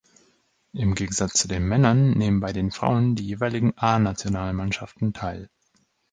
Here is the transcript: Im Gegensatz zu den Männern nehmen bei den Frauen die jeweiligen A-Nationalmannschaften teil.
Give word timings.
Im 0.73 0.95
Gegensatz 0.95 1.33
zu 1.33 1.47
den 1.47 1.67
Männern 1.67 2.09
nehmen 2.17 2.39
bei 2.39 2.53
den 2.53 2.71
Frauen 2.71 3.13
die 3.13 3.23
jeweiligen 3.27 3.77
A-Nationalmannschaften 3.77 5.13
teil. 5.13 5.51